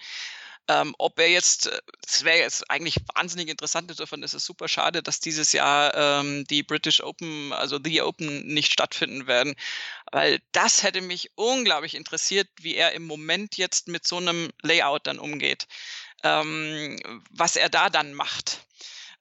[0.71, 4.69] Ähm, ob er jetzt, äh, es wäre jetzt eigentlich wahnsinnig interessant, insofern ist es super
[4.69, 9.57] schade, dass dieses Jahr ähm, die British Open, also The Open, nicht stattfinden werden,
[10.13, 15.09] weil das hätte mich unglaublich interessiert, wie er im Moment jetzt mit so einem Layout
[15.09, 15.67] dann umgeht,
[16.23, 18.61] ähm, was er da dann macht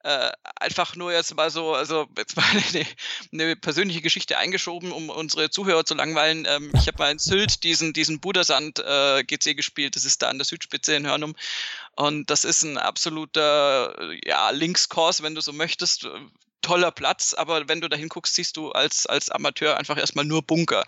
[0.02, 2.86] äh, einfach nur jetzt mal so, also jetzt mal eine,
[3.32, 6.46] eine, persönliche Geschichte eingeschoben, um unsere Zuhörer zu langweilen.
[6.48, 10.28] Ähm, ich habe mal in Sylt diesen, diesen Budersand äh, GC gespielt, das ist da
[10.28, 11.34] an der Südspitze in Hörnum.
[11.96, 16.08] Und das ist ein absoluter ja, Linkskurs, wenn du so möchtest
[16.62, 20.42] toller Platz, aber wenn du da hinguckst, siehst du als, als Amateur einfach erstmal nur
[20.42, 20.84] Bunker,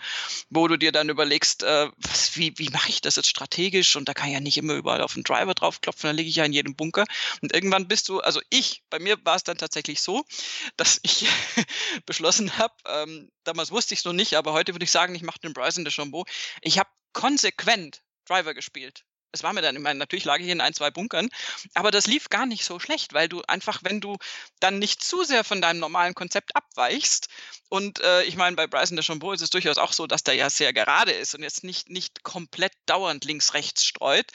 [0.51, 3.97] wo du dir dann überlegst, äh, was, wie, wie mache ich das jetzt strategisch?
[3.97, 6.37] Und da kann ich ja nicht immer überall auf den Driver draufklopfen, da liege ich
[6.37, 7.05] ja in jedem Bunker.
[7.41, 10.25] Und irgendwann bist du, also ich, bei mir war es dann tatsächlich so,
[10.77, 11.27] dass ich
[12.07, 15.23] beschlossen habe, ähm, damals wusste ich es noch nicht, aber heute würde ich sagen, ich
[15.23, 16.25] mache den Bryson de Chambeau,
[16.61, 20.61] ich habe konsequent Driver gespielt es war mir dann, ich meine, natürlich lag ich in
[20.61, 21.29] ein, zwei Bunkern,
[21.75, 24.17] aber das lief gar nicht so schlecht, weil du einfach, wenn du
[24.61, 27.29] dann nicht zu sehr von deinem normalen Konzept abweichst,
[27.73, 30.35] und äh, ich meine, bei Bryson de Chambeau ist es durchaus auch so, dass der
[30.35, 34.27] ja sehr gerade ist und jetzt nicht, nicht komplett dauernd links-rechts streut,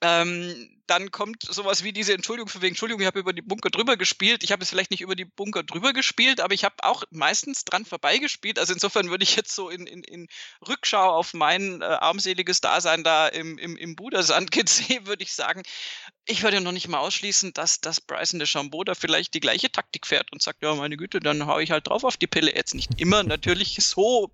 [0.00, 3.70] ähm, dann kommt sowas wie diese Entschuldigung für wegen Entschuldigung, ich habe über die Bunker
[3.70, 4.42] drüber gespielt.
[4.42, 7.64] Ich habe es vielleicht nicht über die Bunker drüber gespielt, aber ich habe auch meistens
[7.64, 8.58] dran vorbeigespielt.
[8.58, 10.26] Also insofern würde ich jetzt so in, in, in
[10.66, 15.62] Rückschau auf mein äh, armseliges Dasein da im, im, im Budersand GC, würde ich sagen,
[16.26, 19.70] ich würde noch nicht mal ausschließen, dass, dass Bryson de Chambeau da vielleicht die gleiche
[19.70, 22.52] Taktik fährt und sagt, ja, meine Güte, dann haue ich halt drauf auf die Pille.
[22.54, 24.32] Jetzt nicht immer natürlich so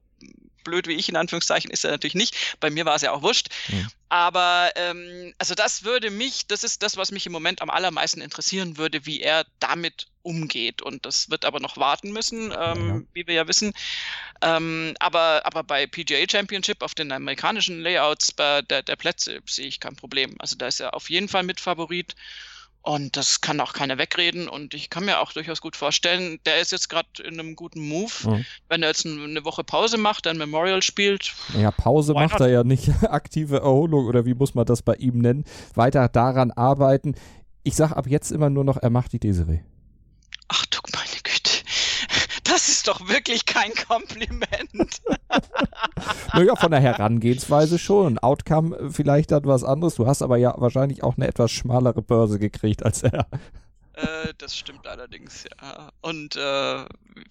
[0.67, 2.37] blöd wie ich in Anführungszeichen ist er natürlich nicht.
[2.61, 3.49] Bei mir war es ja auch wurscht.
[3.69, 3.89] Mhm.
[4.09, 8.21] Aber ähm, also das würde mich, das ist das, was mich im Moment am allermeisten
[8.21, 10.83] interessieren würde, wie er damit umgeht.
[10.83, 13.01] Und das wird aber noch warten müssen, ähm, ja.
[13.15, 13.73] wie wir ja wissen.
[14.43, 19.67] Ähm, aber, aber bei PGA Championship auf den amerikanischen Layouts bei der, der Plätze sehe
[19.67, 20.35] ich kein Problem.
[20.39, 22.15] Also da ist er auf jeden Fall mit Favorit.
[22.87, 24.49] Und das kann auch keiner wegreden.
[24.49, 27.81] Und ich kann mir auch durchaus gut vorstellen, der ist jetzt gerade in einem guten
[27.81, 28.13] Move.
[28.25, 28.45] Mhm.
[28.69, 31.35] Wenn er jetzt eine Woche Pause macht, ein Memorial spielt.
[31.59, 32.43] Ja, Pause macht not?
[32.43, 32.89] er ja nicht.
[33.03, 35.45] Aktive Erholung oder wie muss man das bei ihm nennen?
[35.75, 37.17] Weiter daran arbeiten.
[37.65, 39.63] Ich sage ab jetzt immer nur noch, er macht die Desiree.
[42.57, 44.71] Das ist doch wirklich kein Kompliment.
[46.33, 48.19] naja, von der Herangehensweise schon.
[48.19, 49.97] Outcome vielleicht dann was anderes.
[49.97, 53.27] Du hast aber ja wahrscheinlich auch eine etwas schmalere Börse gekriegt als er.
[53.93, 55.91] Äh, das stimmt allerdings, ja.
[56.01, 56.87] Und äh,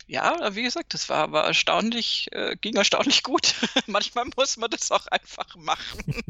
[0.05, 3.55] ja, wie gesagt, das war, war erstaunlich, äh, ging erstaunlich gut.
[3.87, 6.21] Manchmal muss man das auch einfach machen.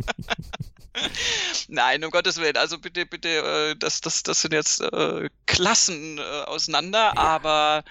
[1.67, 2.55] Nein, um Gottes Willen.
[2.55, 7.17] Also bitte, bitte, äh, das, das, das sind jetzt äh, Klassen äh, auseinander, ja.
[7.17, 7.83] aber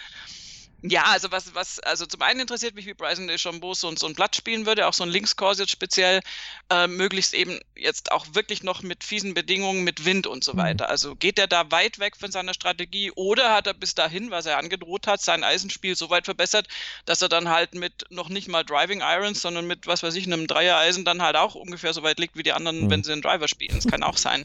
[0.86, 4.12] ja, also was, was, also zum einen interessiert mich, wie Bryson DeChambeau so, so ein
[4.12, 6.20] Blatt spielen würde, auch so ein Linkskurs jetzt speziell,
[6.68, 10.58] äh, möglichst eben jetzt auch wirklich noch mit fiesen Bedingungen, mit Wind und so mhm.
[10.58, 10.90] weiter.
[10.90, 14.44] Also geht er da weit weg von seiner Strategie oder hat er bis dahin, was
[14.44, 16.68] er angedroht hat, sein Eisenspiel so weit verbessert,
[17.06, 20.26] dass er dann halt mit noch nicht mal Driving Irons, sondern mit, was weiß ich,
[20.26, 22.90] einem Dreier-Eisen dann halt auch ungefähr so weit liegt wie die anderen, mhm.
[22.90, 23.74] wenn sie einen Driver spielen.
[23.74, 24.44] Das kann auch sein.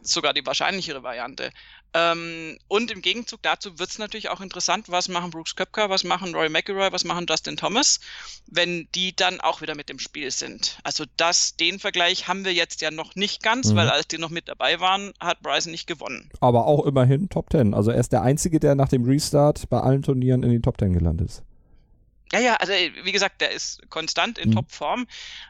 [0.00, 1.52] Sogar die wahrscheinlichere Variante.
[1.96, 6.02] Ähm, und im Gegenzug dazu wird es natürlich auch interessant, was machen Brooks Köpker, was
[6.02, 8.00] machen Roy McIlroy, was machen Justin Thomas,
[8.46, 10.78] wenn die dann auch wieder mit dem Spiel sind.
[10.82, 13.76] Also das, den Vergleich haben wir jetzt ja noch nicht ganz, mhm.
[13.76, 16.30] weil als die noch mit dabei waren, hat Bryson nicht gewonnen.
[16.40, 17.74] Aber auch immerhin Top Ten.
[17.74, 20.78] Also er ist der Einzige, der nach dem Restart bei allen Turnieren in die Top
[20.78, 21.42] Ten gelandet ist.
[22.32, 24.54] Ja, ja, also wie gesagt, der ist konstant in mhm.
[24.54, 25.06] Topform,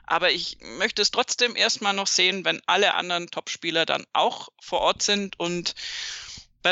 [0.07, 4.81] aber ich möchte es trotzdem erstmal noch sehen, wenn alle anderen Topspieler dann auch vor
[4.81, 5.75] Ort sind und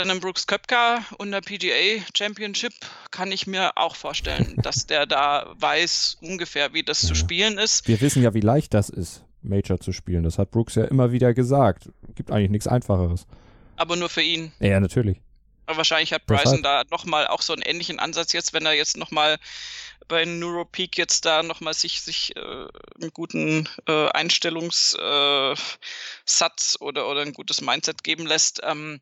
[0.01, 2.73] einem Brooks Köpka und der PGA Championship
[3.11, 7.09] kann ich mir auch vorstellen, dass der da weiß ungefähr, wie das ja.
[7.09, 7.87] zu spielen ist.
[7.87, 10.25] Wir wissen ja, wie leicht das ist, Major zu spielen.
[10.25, 11.91] Das hat Brooks ja immer wieder gesagt.
[12.15, 13.27] Gibt eigentlich nichts Einfacheres.
[13.77, 14.53] Aber nur für ihn.
[14.61, 15.21] Ja, natürlich.
[15.67, 18.97] Aber wahrscheinlich hat Bryson da nochmal auch so einen ähnlichen Ansatz jetzt, wenn er jetzt
[18.97, 19.39] nochmal
[20.09, 22.41] bei Neuropeak jetzt da nochmal sich, sich äh,
[23.01, 28.61] einen guten äh, Einstellungssatz äh, oder, oder ein gutes Mindset geben lässt.
[28.65, 29.01] Ähm,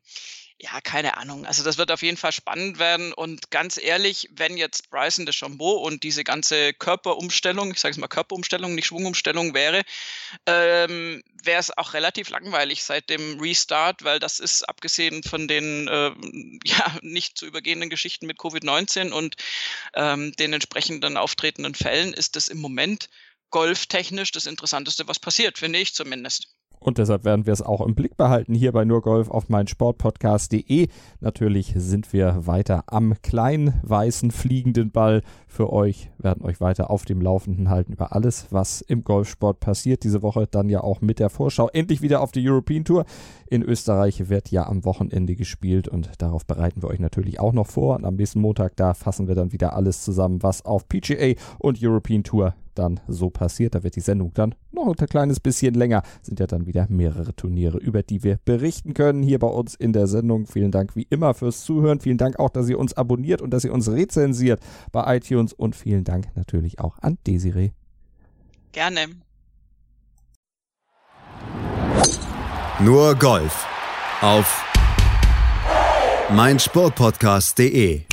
[0.63, 1.47] ja, keine Ahnung.
[1.47, 3.13] Also das wird auf jeden Fall spannend werden.
[3.13, 7.97] Und ganz ehrlich, wenn jetzt Bryson de Chambeau und diese ganze Körperumstellung, ich sage es
[7.97, 9.81] mal Körperumstellung, nicht Schwungumstellung wäre,
[10.45, 15.87] ähm, wäre es auch relativ langweilig seit dem Restart, weil das ist abgesehen von den
[15.87, 16.11] äh,
[16.65, 19.35] ja nicht zu übergehenden Geschichten mit Covid-19 und
[19.95, 23.09] ähm, den entsprechenden auftretenden Fällen, ist das im Moment
[23.49, 26.55] golftechnisch das Interessanteste, was passiert, finde ich zumindest.
[26.83, 30.87] Und deshalb werden wir es auch im Blick behalten hier bei nur Golf auf meinsportpodcast.de.
[31.19, 37.05] Natürlich sind wir weiter am kleinen weißen fliegenden Ball für euch, werden euch weiter auf
[37.05, 40.03] dem Laufenden halten über alles, was im Golfsport passiert.
[40.03, 43.05] Diese Woche dann ja auch mit der Vorschau endlich wieder auf die European Tour.
[43.47, 47.67] In Österreich wird ja am Wochenende gespielt und darauf bereiten wir euch natürlich auch noch
[47.67, 47.97] vor.
[47.97, 51.77] Und am nächsten Montag, da fassen wir dann wieder alles zusammen, was auf PGA und
[51.79, 53.75] European Tour dann so passiert.
[53.75, 56.03] Da wird die Sendung dann noch ein kleines bisschen länger.
[56.21, 59.93] Sind ja dann wieder mehrere Turniere, über die wir berichten können hier bei uns in
[59.93, 60.45] der Sendung.
[60.45, 61.99] Vielen Dank wie immer fürs Zuhören.
[61.99, 64.61] Vielen Dank auch, dass ihr uns abonniert und dass ihr uns rezensiert
[64.91, 65.53] bei iTunes.
[65.53, 67.71] Und vielen Dank natürlich auch an Desiree.
[68.71, 69.01] Gerne.
[72.79, 73.67] Nur Golf
[74.21, 74.65] auf
[76.33, 78.10] meinsportpodcast.de